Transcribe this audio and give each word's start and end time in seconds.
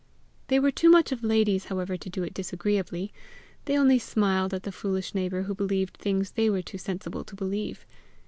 They 0.47 0.59
were 0.59 0.71
too 0.71 0.89
much 0.89 1.11
of 1.11 1.21
ladies, 1.23 1.65
however, 1.65 1.95
to 1.95 2.09
do 2.09 2.23
it 2.23 2.33
disagreeably; 2.33 3.13
they 3.65 3.77
only 3.77 3.99
smiled 3.99 4.51
at 4.51 4.63
the 4.63 4.71
foolish 4.71 5.13
neighbour 5.13 5.43
who 5.43 5.53
believed 5.53 5.95
things 5.97 6.31
they 6.31 6.49
were 6.49 6.63
too 6.63 6.79
sensible 6.79 7.23
to 7.23 7.35
believe. 7.35 7.85